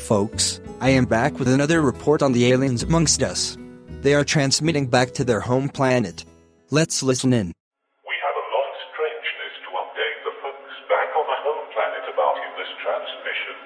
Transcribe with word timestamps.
folks, 0.00 0.60
I 0.80 0.90
am 0.96 1.04
back 1.04 1.38
with 1.38 1.46
another 1.46 1.84
report 1.84 2.24
on 2.24 2.32
the 2.32 2.48
aliens 2.50 2.82
amongst 2.82 3.22
us. 3.22 3.60
They 4.00 4.16
are 4.16 4.24
transmitting 4.24 4.88
back 4.88 5.12
to 5.20 5.24
their 5.24 5.44
home 5.44 5.68
planet. 5.68 6.24
Let's 6.72 7.04
listen 7.04 7.36
in. 7.36 7.52
We 7.52 8.16
have 8.24 8.36
a 8.40 8.46
lot 8.48 8.66
of 8.72 8.76
strangeness 8.90 9.54
to 9.60 9.70
update 9.76 10.18
the 10.24 10.34
folks 10.40 10.76
back 10.88 11.12
on 11.12 11.26
the 11.28 11.38
home 11.44 11.64
planet 11.76 12.04
about 12.08 12.36
in 12.40 12.52
this 12.56 12.72
transmission. 12.80 13.56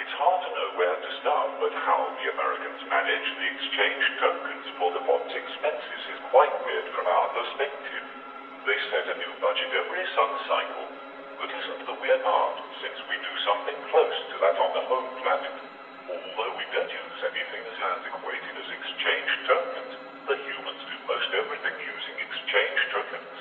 It's 0.00 0.14
hard 0.16 0.40
to 0.40 0.50
know 0.56 0.68
where 0.80 0.96
to 0.96 1.10
start, 1.20 1.48
but 1.60 1.74
how 1.84 2.00
the 2.16 2.26
Americans 2.32 2.80
manage 2.88 3.28
the 3.36 3.48
exchange 3.54 4.04
tokens 4.24 4.66
for 4.80 4.88
the 4.96 5.04
bot's 5.04 5.36
expenses 5.36 6.02
is 6.16 6.20
quite 6.32 6.54
weird 6.64 6.88
from 6.96 7.06
our 7.06 7.28
perspective. 7.36 8.04
They 8.64 8.78
set 8.88 9.12
a 9.12 9.20
new 9.20 9.32
budget 9.44 9.68
every 9.68 10.04
sun 10.16 10.32
cycle, 10.48 10.88
but 11.36 11.52
isn't 11.52 11.82
the 11.84 11.96
weird 12.00 12.24
part 12.24 12.56
since 12.80 12.96
we 13.04 13.20
do 13.20 13.32
something 13.44 13.78
close 13.92 14.18
to 14.32 14.36
that 14.40 14.56
on 14.56 14.70
the 14.72 14.84
home 14.88 15.10
planet? 15.20 15.73
Although 16.04 16.54
we 16.60 16.66
don't 16.68 16.92
use 16.92 17.20
anything 17.24 17.62
that 17.64 17.78
has 17.80 18.00
equated 18.04 18.54
as 18.60 18.68
exchange 18.68 19.30
tokens, 19.48 19.92
the 20.28 20.36
humans 20.44 20.82
do 20.84 20.96
most 21.08 21.30
everything 21.32 21.76
using 21.80 22.16
exchange 22.20 22.78
tokens. 22.92 23.36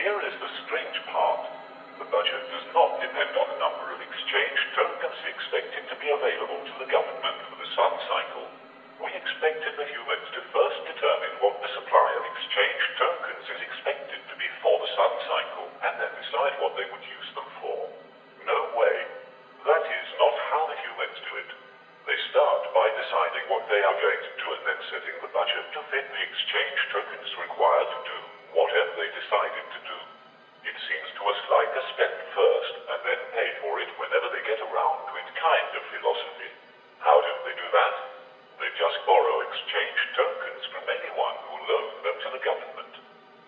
Here 0.00 0.18
is 0.24 0.36
the 0.40 0.50
strange 0.64 0.98
part. 1.12 1.44
The 2.00 2.08
budget 2.08 2.42
does 2.48 2.66
not 2.72 2.96
depend 3.04 3.36
on 3.36 3.46
the 3.52 3.60
number 3.60 3.92
of 3.92 4.00
exchange 4.00 4.58
tokens 4.72 5.20
expected 5.28 5.84
to 5.92 5.96
be 6.00 6.08
available 6.08 6.64
to 6.64 6.74
the 6.80 6.88
government 6.88 7.38
for 7.52 7.56
the 7.60 7.70
sun 7.76 7.92
cycle. 8.08 8.48
We 9.04 9.12
expected 9.12 9.76
the 9.76 9.86
humans 9.92 10.26
to 10.32 10.40
first 10.50 10.80
determine 10.88 11.34
what 11.44 11.60
the 11.62 11.70
supply 11.76 12.08
of 12.18 12.24
exchange 12.24 12.82
tokens 12.98 13.46
is 13.52 13.60
expected 13.62 14.20
to 14.26 14.34
be 14.40 14.48
for 14.64 14.74
the 14.80 14.90
sun 14.96 15.12
cycle, 15.28 15.68
and 15.86 15.94
then 16.00 16.10
decide 16.18 16.58
what 16.58 16.74
they 16.74 16.88
would 16.90 17.04
use 17.06 17.30
them 17.38 17.48
for. 17.62 17.77
Exchange 26.58 26.90
tokens 26.90 27.30
required 27.38 27.86
to 27.86 28.00
do 28.02 28.18
whatever 28.50 28.90
they 28.98 29.06
decided 29.14 29.62
to 29.62 29.78
do. 29.86 29.98
It 30.66 30.74
seems 30.90 31.06
to 31.14 31.22
us 31.30 31.38
like 31.46 31.70
a 31.70 31.82
spend 31.94 32.18
first 32.34 32.74
and 32.82 32.98
then 33.06 33.20
pay 33.30 33.46
for 33.62 33.78
it 33.78 33.86
whenever 33.94 34.26
they 34.26 34.42
get 34.42 34.58
around 34.66 34.98
to 35.06 35.12
it 35.22 35.28
kind 35.38 35.70
of 35.70 35.86
philosophy. 35.86 36.50
How 36.98 37.14
do 37.22 37.30
they 37.46 37.54
do 37.54 37.62
that? 37.62 37.94
They 38.58 38.74
just 38.74 38.98
borrow 39.06 39.38
exchange 39.46 39.98
tokens 40.18 40.62
from 40.74 40.82
anyone 40.90 41.38
who 41.46 41.62
loans 41.62 41.94
them 42.02 42.16
to 42.26 42.28
the 42.34 42.42
government. 42.42 42.94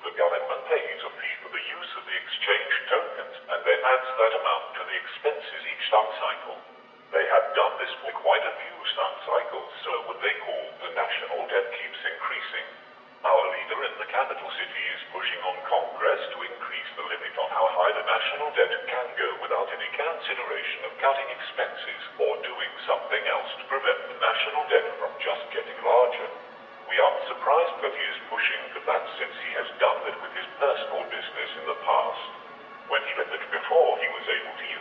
The 0.07 0.15
government 0.15 0.63
pays 0.71 1.01
a 1.03 1.11
fee 1.11 1.35
for 1.43 1.51
the 1.51 1.67
use 1.67 1.91
of 1.99 2.07
the 2.07 2.15
exchange 2.15 2.75
tokens 2.87 3.35
and 3.51 3.61
then 3.67 3.81
adds 3.91 4.07
that 4.23 4.39
amount 4.39 4.71
to 4.79 4.83
the 4.87 4.95
expenses 4.95 5.67
each 5.67 5.85
sun 5.91 6.07
cycle. 6.15 6.63
They 7.11 7.27
have 7.27 7.59
done 7.59 7.75
this 7.75 7.91
for 8.07 8.15
quite 8.15 8.47
a 8.47 8.55
few 8.55 8.79
sun 8.95 9.13
cycles, 9.27 9.71
so 9.83 9.91
what 10.07 10.23
they 10.23 10.35
call 10.47 10.63
the 10.79 10.95
national 10.95 11.43
debt 11.51 11.67
keeps 11.75 11.99
increasing. 12.07 12.80
In 13.81 13.97
the 13.97 14.13
capital 14.13 14.45
city 14.61 14.85
is 14.93 15.09
pushing 15.09 15.41
on 15.41 15.57
Congress 15.65 16.21
to 16.37 16.45
increase 16.45 16.91
the 17.01 17.07
limit 17.09 17.33
on 17.41 17.49
how 17.49 17.65
high 17.73 17.89
the 17.97 18.05
national 18.05 18.53
debt 18.53 18.77
can 18.85 19.09
go 19.17 19.41
without 19.41 19.73
any 19.73 19.89
consideration 19.97 20.85
of 20.85 21.01
cutting 21.01 21.25
expenses 21.33 22.03
or 22.21 22.37
doing 22.45 22.69
something 22.85 23.25
else 23.25 23.49
to 23.57 23.65
prevent 23.73 23.97
the 24.13 24.21
national 24.21 24.69
debt 24.69 24.85
from 25.01 25.09
just 25.25 25.41
getting 25.57 25.81
larger. 25.81 26.29
We 26.93 27.01
aren't 27.01 27.25
surprised 27.25 27.77
that 27.81 27.97
he 27.97 28.05
is 28.05 28.29
pushing 28.29 28.63
for 28.77 28.85
that 28.85 29.05
since 29.17 29.33
he 29.49 29.51
has 29.57 29.69
done 29.81 30.05
it 30.13 30.17
with 30.21 30.33
his 30.37 30.49
personal 30.61 31.01
business 31.09 31.51
in 31.57 31.65
the 31.65 31.81
past. 31.81 32.25
When 32.93 33.01
he 33.09 33.17
did 33.17 33.33
it 33.33 33.45
before, 33.49 33.97
he 33.97 34.09
was 34.13 34.27
able 34.29 34.55
to 34.61 34.67
use 34.77 34.80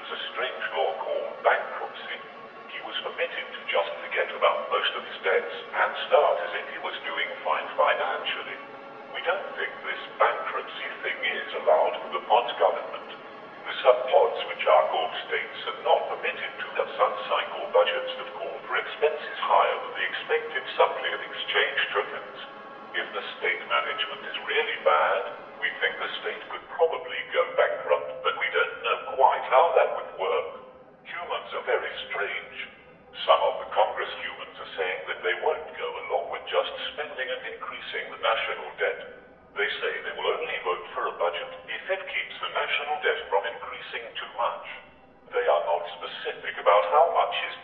about 46.69 46.85
how 46.93 47.09
much 47.17 47.33
is 47.49 47.58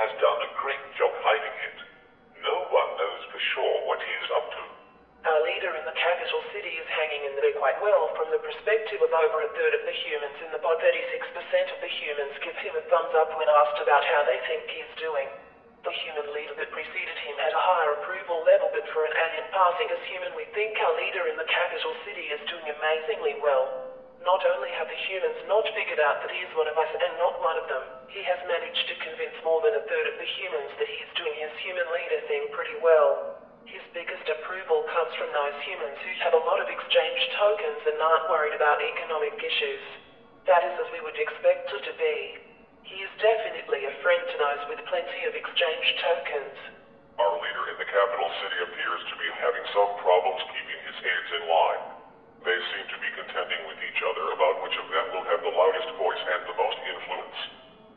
has 0.00 0.16
done 0.16 0.40
a 0.40 0.56
great 0.56 0.80
job 0.96 1.12
hiding 1.20 1.52
it. 1.52 1.78
No 2.40 2.56
one 2.72 2.90
knows 2.96 3.22
for 3.28 3.40
sure 3.52 3.84
what 3.84 4.00
he 4.00 4.12
is 4.24 4.32
up 4.32 4.48
to. 4.48 4.62
Our 5.28 5.44
leader 5.44 5.76
in 5.76 5.84
the 5.84 5.92
capital 5.92 6.40
city 6.56 6.80
is 6.80 6.88
hanging 6.88 7.28
in 7.28 7.36
there 7.36 7.52
quite 7.60 7.76
well 7.84 8.08
from 8.16 8.32
the 8.32 8.40
perspective 8.40 9.04
of 9.04 9.12
over 9.12 9.44
a 9.44 9.52
third 9.52 9.76
of 9.76 9.84
the 9.84 9.92
humans 9.92 10.40
in 10.40 10.48
the 10.48 10.62
pod. 10.64 10.80
36% 10.80 10.96
of 11.68 11.78
the 11.84 11.92
humans 12.00 12.32
give 12.40 12.56
him 12.64 12.80
a 12.80 12.84
thumbs 12.88 13.12
up 13.12 13.28
when 13.36 13.44
asked 13.52 13.76
about 13.84 14.00
how 14.08 14.24
they 14.24 14.40
think 14.48 14.64
he's 14.72 14.88
doing. 14.96 15.28
The 15.84 15.92
human 16.00 16.32
leader 16.32 16.56
that 16.56 16.72
preceded 16.72 17.18
him 17.20 17.36
had 17.36 17.52
a 17.52 17.60
higher 17.60 17.92
approval 18.00 18.40
level, 18.40 18.72
but 18.72 18.88
for 18.96 19.04
an 19.04 19.12
alien 19.12 19.44
passing 19.52 19.92
as 19.92 20.00
human, 20.08 20.32
we 20.32 20.48
think 20.56 20.80
our 20.80 20.96
leader 20.96 21.28
in 21.28 21.36
the 21.36 21.48
capital 21.52 21.92
city 22.08 22.32
is 22.32 22.40
doing 22.48 22.64
amazingly 22.72 23.36
well. 23.36 23.89
Not 24.20 24.44
only 24.44 24.68
have 24.76 24.84
the 24.84 25.00
humans 25.08 25.40
not 25.48 25.64
figured 25.72 25.98
out 25.98 26.20
that 26.20 26.28
he 26.28 26.44
is 26.44 26.52
one 26.52 26.68
of 26.68 26.76
us 26.76 26.92
and 26.92 27.16
not 27.16 27.40
one 27.40 27.56
of 27.56 27.64
them, 27.72 27.88
he 28.12 28.20
has 28.28 28.36
managed 28.44 28.84
to 28.92 29.00
convince 29.00 29.32
more 29.40 29.64
than 29.64 29.72
a 29.72 29.80
third 29.88 30.12
of 30.12 30.20
the 30.20 30.28
humans 30.36 30.68
that 30.76 30.88
he 30.92 31.00
is 31.00 31.16
doing 31.16 31.32
his 31.40 31.56
human 31.64 31.88
leader 31.88 32.20
thing 32.28 32.44
pretty 32.52 32.76
well. 32.76 33.24
His 33.64 33.80
biggest 33.96 34.28
approval 34.28 34.84
comes 34.92 35.14
from 35.16 35.32
those 35.32 35.56
humans 35.64 35.96
who 36.04 36.12
have 36.20 36.36
a 36.36 36.44
lot 36.44 36.60
of 36.60 36.68
exchange 36.68 37.20
tokens 37.40 37.80
and 37.88 37.96
aren't 37.96 38.28
worried 38.28 38.52
about 38.52 38.84
economic 38.84 39.40
issues. 39.40 39.80
That 40.44 40.68
is 40.68 40.76
as 40.76 40.92
we 40.92 41.00
would 41.00 41.16
expect 41.16 41.72
it 41.72 41.80
to 41.88 41.94
be. 41.96 42.36
He 42.84 43.00
is 43.00 43.12
definitely 43.24 43.88
a 43.88 43.94
friend 44.04 44.20
to 44.20 44.36
those 44.36 44.60
with 44.68 44.84
plenty 44.84 45.24
of 45.24 45.32
exchange 45.32 45.86
tokens. 45.96 46.56
Our 47.16 47.40
leader 47.40 47.72
in 47.72 47.76
the 47.80 47.88
capital 47.88 48.28
city 48.36 48.58
appears 48.68 49.00
to 49.08 49.14
be 49.16 49.32
having 49.40 49.64
some 49.72 49.96
problems 49.96 50.44
keeping 50.52 50.80
his 50.84 50.98
hands 51.00 51.30
in 51.40 51.42
line. 51.48 51.99
They 52.40 52.56
seem 52.72 52.88
to 52.88 52.98
be 53.04 53.10
contending 53.12 53.68
with 53.68 53.76
each 53.84 54.00
other 54.00 54.32
about 54.32 54.64
which 54.64 54.72
of 54.80 54.88
them 54.88 55.12
will 55.12 55.28
have 55.28 55.44
the 55.44 55.52
loudest 55.52 55.92
voice 56.00 56.22
and 56.24 56.40
the 56.48 56.56
most 56.56 56.78
influence. 56.88 57.36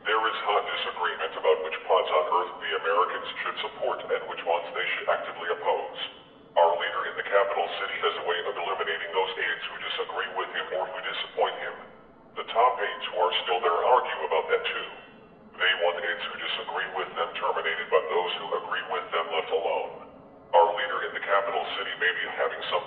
There 0.04 0.20
is 0.28 0.36
hot 0.44 0.68
disagreement 0.68 1.32
about 1.32 1.64
which 1.64 1.80
pods 1.88 2.12
on 2.12 2.28
Earth 2.28 2.52
the 2.60 2.76
Americans 2.76 3.24
should 3.40 3.56
support 3.64 4.04
and 4.04 4.20
which 4.28 4.44
ones 4.44 4.68
they 4.76 4.84
should 4.92 5.08
actively 5.08 5.48
oppose. 5.48 5.96
Our 6.60 6.76
leader 6.76 7.08
in 7.08 7.16
the 7.16 7.24
capital 7.24 7.64
city 7.80 7.96
has 8.04 8.14
a 8.20 8.26
way 8.28 8.36
of 8.44 8.52
eliminating 8.52 9.10
those 9.16 9.32
aides 9.32 9.64
who 9.64 9.80
disagree 9.80 10.28
with 10.36 10.52
him 10.52 10.68
or 10.76 10.84
who 10.92 11.00
disappoint 11.00 11.56
him. 11.56 11.74
The 12.36 12.44
top 12.52 12.76
aides 12.84 13.04
who 13.08 13.16
are 13.16 13.32
still 13.40 13.64
there 13.64 13.80
argue 13.80 14.28
about 14.28 14.44
that 14.52 14.60
too. 14.60 14.90
They 15.56 15.72
want 15.80 16.04
aides 16.04 16.24
who 16.28 16.36
disagree 16.36 16.88
with 16.92 17.08
them 17.16 17.32
terminated, 17.40 17.88
but 17.88 18.04
those 18.12 18.32
who 18.36 18.60
agree 18.60 18.84
with 18.92 19.08
them 19.08 19.24
left 19.32 19.48
alone. 19.50 20.04
Our 20.52 20.70
leader 20.76 21.02
in 21.02 21.10
the 21.16 21.24
capital 21.24 21.64
city 21.74 21.96
may 21.98 22.12
be 22.14 22.28
having 22.30 22.60
some 22.70 22.83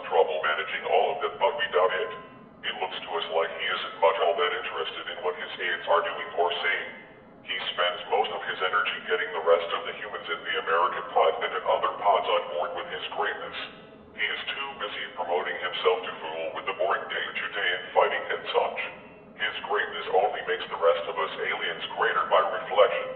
his 12.98 13.14
greatness. 13.14 13.58
He 14.18 14.26
is 14.26 14.42
too 14.50 14.70
busy 14.82 15.06
promoting 15.14 15.54
himself 15.62 16.02
to 16.02 16.12
fool 16.18 16.46
with 16.58 16.66
the 16.66 16.74
boring 16.82 17.06
day-to-day 17.06 17.70
infighting 17.78 18.24
and 18.34 18.42
such. 18.50 18.80
His 19.38 19.54
greatness 19.70 20.08
only 20.18 20.42
makes 20.50 20.66
the 20.66 20.82
rest 20.82 21.06
of 21.06 21.14
us 21.14 21.30
aliens 21.38 21.86
greater 21.94 22.26
by 22.26 22.42
reflection. 22.42 23.14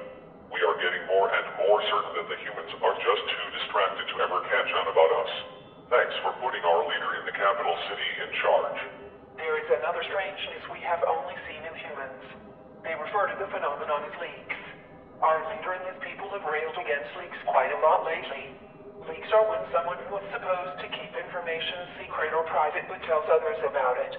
We 0.54 0.62
are 0.62 0.78
getting 0.78 1.02
more 1.10 1.34
and 1.34 1.46
more 1.66 1.82
certain 1.90 2.14
that 2.14 2.30
the 2.30 2.38
humans 2.46 2.70
are 2.86 2.94
just 2.94 3.24
too 3.26 3.48
distracted 3.58 4.06
to 4.06 4.22
ever 4.22 4.46
catch 4.46 4.70
on 4.70 4.86
about 4.86 5.12
us. 5.26 5.32
Thanks 5.90 6.14
for 6.22 6.38
putting 6.38 6.62
our 6.62 6.86
leader 6.86 7.18
in 7.18 7.26
the 7.26 7.34
capital 7.34 7.74
city 7.90 8.10
in 8.22 8.30
charge. 8.38 8.80
There 9.42 9.58
is 9.58 9.66
another 9.82 10.06
strangeness 10.06 10.62
we 10.70 10.78
have 10.86 11.02
only 11.10 11.34
seen 11.50 11.66
in 11.66 11.74
humans. 11.74 12.22
They 12.86 12.94
refer 12.94 13.34
to 13.34 13.38
the 13.42 13.50
phenomenon 13.50 14.06
as 14.06 14.14
leaks. 14.22 14.62
Our 15.26 15.42
leader 15.50 15.74
and 15.74 15.90
his 15.90 15.98
people 16.06 16.30
have 16.38 16.46
railed 16.46 16.78
against 16.78 17.10
leaks 17.18 17.42
quite 17.50 17.74
a 17.74 17.82
lot 17.82 18.06
lately. 18.06 18.61
Leaks 19.10 19.34
are 19.34 19.50
when 19.50 19.66
someone 19.74 19.98
who 20.06 20.14
is 20.22 20.28
supposed 20.30 20.78
to 20.78 20.94
keep 20.94 21.10
information 21.18 21.90
secret 21.98 22.38
or 22.38 22.46
private 22.46 22.86
but 22.86 23.02
tells 23.10 23.26
others 23.34 23.58
about 23.66 23.98
it. 23.98 24.14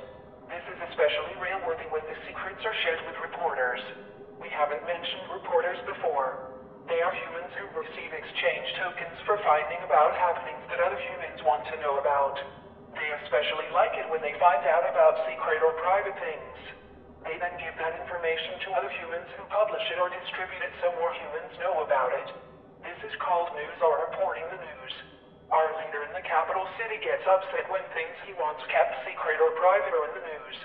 This 0.51 0.65
is 0.75 0.79
especially 0.91 1.39
railworthy 1.39 1.87
when 1.95 2.03
the 2.11 2.19
secrets 2.27 2.59
are 2.67 2.75
shared 2.83 2.99
with 3.07 3.15
reporters. 3.23 3.79
We 4.43 4.51
haven't 4.51 4.83
mentioned 4.83 5.31
reporters 5.31 5.79
before. 5.87 6.35
They 6.91 6.99
are 6.99 7.15
humans 7.15 7.55
who 7.55 7.71
receive 7.79 8.11
exchange 8.11 8.67
tokens 8.83 9.15
for 9.23 9.39
finding 9.47 9.79
about 9.87 10.19
happenings 10.19 10.67
that 10.67 10.83
other 10.83 10.99
humans 10.99 11.39
want 11.47 11.63
to 11.71 11.79
know 11.79 12.03
about. 12.03 12.35
They 12.99 13.07
especially 13.23 13.71
like 13.71 13.95
it 13.95 14.11
when 14.11 14.21
they 14.21 14.35
find 14.43 14.67
out 14.67 14.83
about 14.83 15.15
secret 15.31 15.63
or 15.63 15.73
private 15.79 16.19
things. 16.19 16.59
They 17.23 17.39
then 17.39 17.55
give 17.63 17.79
that 17.79 17.95
information 17.95 18.59
to 18.67 18.75
other 18.75 18.91
humans 18.99 19.31
who 19.39 19.47
publish 19.47 19.87
it 19.95 19.99
or 20.03 20.11
distribute 20.11 20.63
it 20.67 20.75
so 20.83 20.91
more 20.99 21.15
humans 21.15 21.55
know 21.63 21.87
about 21.87 22.11
it. 22.11 22.27
Is 23.03 23.19
called 23.19 23.51
news 23.59 23.83
or 23.83 23.99
reporting 23.99 24.47
the 24.47 24.63
news. 24.63 24.95
Our 25.51 25.75
leader 25.75 26.07
in 26.07 26.15
the 26.15 26.23
capital 26.23 26.71
city 26.79 27.03
gets 27.03 27.27
upset 27.27 27.67
when 27.67 27.83
things 27.91 28.15
he 28.23 28.31
wants 28.39 28.63
kept 28.71 28.95
secret 29.03 29.43
or 29.43 29.51
private 29.59 29.91
are 29.91 30.07
in 30.07 30.15
the 30.15 30.23
news. 30.23 30.57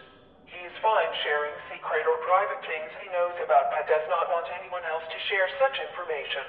He 0.45 0.62
is 0.62 0.84
fine 0.86 1.10
sharing 1.25 1.57
secret 1.66 2.06
or 2.06 2.22
private 2.22 2.62
things 2.62 2.94
he 3.01 3.10
knows 3.10 3.34
about 3.42 3.74
but 3.74 3.89
does 3.89 4.06
not 4.06 4.30
want 4.30 4.54
anyone 4.54 4.86
else 4.86 5.01
to 5.10 5.25
share 5.34 5.50
such 5.57 5.81
information. 5.81 6.45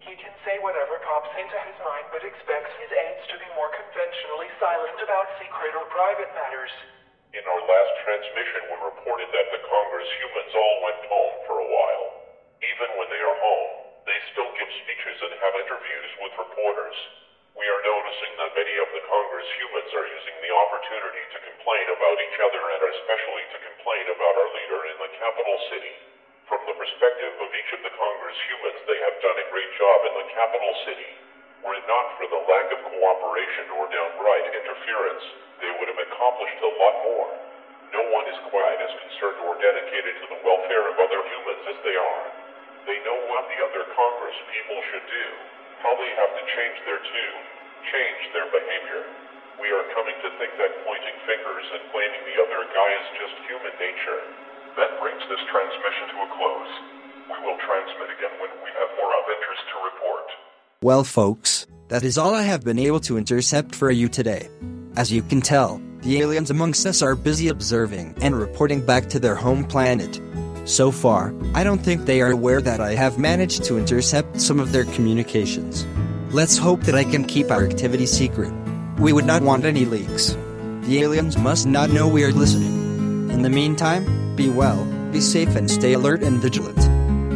He 0.00 0.16
can 0.16 0.32
say 0.48 0.56
whatever 0.64 0.96
pops 1.04 1.28
into 1.36 1.60
his 1.68 1.76
mind 1.84 2.08
but 2.08 2.24
expects 2.24 2.72
his 2.80 2.88
aides 2.88 3.20
to 3.28 3.36
be 3.36 3.52
more 3.52 3.68
conventionally 3.68 4.48
silent 4.56 4.96
about 5.04 5.28
secret 5.36 5.76
or 5.76 5.84
private 5.92 6.32
matters. 6.32 6.72
In 7.36 7.44
our 7.44 7.60
last 7.68 7.92
transmission, 8.00 8.64
we 8.72 8.80
reported 8.80 9.28
that 9.36 9.52
the 9.52 9.60
Congress 9.60 10.08
humans 10.16 10.56
all 10.56 10.76
went 10.80 11.04
home 11.04 11.36
for 11.44 11.60
a 11.60 11.68
while. 11.68 12.16
Even 12.64 12.96
when 12.96 13.12
they 13.12 13.20
are 13.20 13.36
home, 13.36 13.77
they 14.18 14.34
still 14.34 14.50
give 14.58 14.66
speeches 14.82 15.14
and 15.22 15.30
have 15.38 15.54
interviews 15.62 16.10
with 16.18 16.34
reporters. 16.42 16.98
We 17.54 17.70
are 17.70 17.86
noticing 17.86 18.34
that 18.34 18.50
many 18.50 18.74
of 18.82 18.90
the 18.90 19.06
Congress 19.06 19.46
humans 19.54 19.94
are 19.94 20.10
using 20.10 20.34
the 20.42 20.50
opportunity 20.58 21.22
to 21.22 21.46
complain 21.46 21.86
about 21.86 22.18
each 22.18 22.38
other 22.42 22.58
and 22.66 22.82
especially 22.98 23.46
to 23.46 23.62
complain 23.62 24.10
about 24.10 24.34
our 24.42 24.50
leader 24.58 24.90
in 24.90 24.98
the 24.98 25.14
capital 25.22 25.54
city. 25.70 25.94
From 26.50 26.66
the 26.66 26.74
perspective 26.74 27.30
of 27.30 27.46
each 27.54 27.70
of 27.78 27.86
the 27.86 27.94
Congress 27.94 28.34
humans, 28.50 28.82
they 28.90 28.98
have 29.06 29.22
done 29.22 29.38
a 29.38 29.50
great 29.54 29.70
job 29.78 30.10
in 30.10 30.14
the 30.18 30.26
capital 30.34 30.74
city. 30.82 31.14
Were 31.62 31.78
it 31.78 31.86
not 31.86 32.18
for 32.18 32.26
the 32.26 32.42
lack 32.42 32.74
of 32.74 32.82
cooperation 32.90 33.70
or 33.70 33.86
downright 33.86 34.50
interference, 34.50 35.22
they 35.62 35.70
would 35.78 35.86
have 35.94 36.02
accomplished 36.10 36.58
a 36.66 36.74
lot 36.74 37.06
more. 37.06 37.30
No 37.94 38.02
one 38.10 38.26
is 38.26 38.38
quite 38.50 38.82
as 38.82 38.90
concerned 38.98 39.38
or 39.46 39.54
dedicated 39.62 40.18
to 40.18 40.26
the 40.26 40.42
welfare 40.42 40.90
of 40.90 40.98
other 41.06 41.22
humans 41.22 41.62
as 41.70 41.78
they 41.86 41.94
are. 41.94 42.37
They 42.88 43.04
know 43.04 43.20
what 43.28 43.44
the 43.52 43.60
other 43.68 43.84
Congress 43.92 44.38
people 44.48 44.80
should 44.88 45.04
do, 45.12 45.26
how 45.84 45.92
they 46.00 46.08
have 46.08 46.32
to 46.40 46.44
change 46.56 46.76
their 46.88 46.96
tune, 46.96 47.44
change 47.84 48.22
their 48.32 48.48
behavior. 48.48 49.04
We 49.60 49.68
are 49.76 49.84
coming 49.92 50.16
to 50.24 50.32
think 50.40 50.56
that 50.56 50.72
pointing 50.88 51.16
fingers 51.28 51.66
and 51.68 51.84
blaming 51.92 52.24
the 52.24 52.40
other 52.48 52.64
guy 52.72 52.90
is 52.96 53.08
just 53.20 53.36
human 53.44 53.76
nature. 53.76 54.20
That 54.80 54.96
brings 55.04 55.20
this 55.28 55.44
transmission 55.52 56.16
to 56.16 56.18
a 56.24 56.28
close. 56.32 56.72
We 57.28 57.36
will 57.44 57.60
transmit 57.60 58.08
again 58.08 58.34
when 58.40 58.56
we 58.64 58.72
have 58.80 58.90
more 58.96 59.12
of 59.20 59.24
interest 59.36 59.62
to 59.68 59.76
report. 59.84 60.26
Well, 60.80 61.04
folks, 61.04 61.68
that 61.92 62.08
is 62.08 62.16
all 62.16 62.32
I 62.32 62.48
have 62.48 62.64
been 62.64 62.80
able 62.80 63.04
to 63.04 63.20
intercept 63.20 63.76
for 63.76 63.92
you 63.92 64.08
today. 64.08 64.48
As 64.96 65.12
you 65.12 65.20
can 65.20 65.44
tell, 65.44 65.76
the 66.00 66.24
aliens 66.24 66.48
amongst 66.48 66.88
us 66.88 67.04
are 67.04 67.14
busy 67.14 67.52
observing 67.52 68.16
and 68.24 68.32
reporting 68.32 68.80
back 68.80 69.12
to 69.12 69.20
their 69.20 69.36
home 69.36 69.68
planet. 69.68 70.16
So 70.68 70.90
far, 70.90 71.34
I 71.54 71.64
don't 71.64 71.80
think 71.80 72.04
they 72.04 72.20
are 72.20 72.30
aware 72.30 72.60
that 72.60 72.78
I 72.78 72.94
have 72.94 73.18
managed 73.18 73.64
to 73.64 73.78
intercept 73.78 74.38
some 74.38 74.60
of 74.60 74.70
their 74.70 74.84
communications. 74.84 75.86
Let's 76.30 76.58
hope 76.58 76.82
that 76.82 76.94
I 76.94 77.04
can 77.04 77.24
keep 77.24 77.50
our 77.50 77.64
activity 77.64 78.04
secret. 78.04 78.52
We 78.98 79.14
would 79.14 79.24
not 79.24 79.40
want 79.40 79.64
any 79.64 79.86
leaks. 79.86 80.36
The 80.82 81.00
aliens 81.00 81.38
must 81.38 81.66
not 81.66 81.88
know 81.88 82.06
we 82.06 82.22
are 82.22 82.32
listening. 82.32 83.30
In 83.30 83.40
the 83.40 83.48
meantime, 83.48 84.36
be 84.36 84.50
well, 84.50 84.84
be 85.10 85.22
safe, 85.22 85.56
and 85.56 85.70
stay 85.70 85.94
alert 85.94 86.22
and 86.22 86.38
vigilant. 86.38 86.76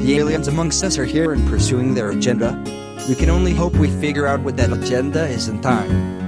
The 0.03 0.19
aliens 0.19 0.47
amongst 0.47 0.85
us 0.85 0.99
are 0.99 1.07
here 1.07 1.33
and 1.33 1.49
pursuing 1.49 1.95
their 1.95 2.11
agenda. 2.11 2.63
We 3.09 3.15
can 3.15 3.31
only 3.31 3.55
hope 3.55 3.75
we 3.77 3.89
figure 3.99 4.27
out 4.27 4.41
what 4.41 4.59
that 4.59 4.75
agenda 4.75 5.27
is 5.27 5.49
in 5.49 5.63
time. 5.63 6.22